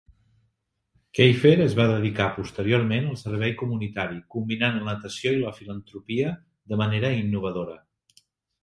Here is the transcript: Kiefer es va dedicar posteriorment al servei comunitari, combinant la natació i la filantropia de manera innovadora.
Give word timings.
Kiefer 1.17 1.51
es 1.65 1.75
va 1.79 1.85
dedicar 1.91 2.27
posteriorment 2.37 3.11
al 3.11 3.19
servei 3.25 3.53
comunitari, 3.61 4.19
combinant 4.37 4.81
la 4.81 4.89
natació 4.89 5.37
i 5.37 5.45
la 5.47 5.55
filantropia 5.61 6.35
de 6.73 6.83
manera 6.85 7.15
innovadora. 7.23 7.81